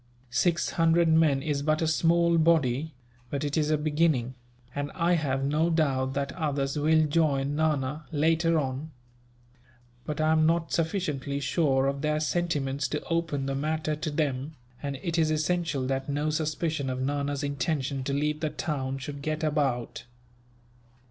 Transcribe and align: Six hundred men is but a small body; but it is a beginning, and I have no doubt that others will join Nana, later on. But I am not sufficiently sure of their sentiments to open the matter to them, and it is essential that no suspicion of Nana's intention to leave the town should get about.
Six 0.31 0.71
hundred 0.71 1.09
men 1.09 1.43
is 1.43 1.61
but 1.61 1.79
a 1.79 1.87
small 1.87 2.39
body; 2.39 2.95
but 3.29 3.43
it 3.43 3.55
is 3.55 3.69
a 3.69 3.77
beginning, 3.77 4.33
and 4.73 4.89
I 4.95 5.13
have 5.13 5.43
no 5.45 5.69
doubt 5.69 6.15
that 6.15 6.31
others 6.31 6.75
will 6.75 7.05
join 7.05 7.55
Nana, 7.55 8.05
later 8.11 8.57
on. 8.57 8.89
But 10.03 10.19
I 10.19 10.31
am 10.31 10.47
not 10.47 10.71
sufficiently 10.73 11.39
sure 11.39 11.85
of 11.85 12.01
their 12.01 12.19
sentiments 12.19 12.87
to 12.87 13.03
open 13.11 13.45
the 13.45 13.53
matter 13.53 13.95
to 13.95 14.09
them, 14.09 14.55
and 14.81 14.95
it 15.03 15.19
is 15.19 15.29
essential 15.29 15.85
that 15.85 16.09
no 16.09 16.31
suspicion 16.31 16.89
of 16.89 16.99
Nana's 16.99 17.43
intention 17.43 18.03
to 18.05 18.11
leave 18.11 18.39
the 18.39 18.49
town 18.49 18.97
should 18.97 19.21
get 19.21 19.43
about. 19.43 20.05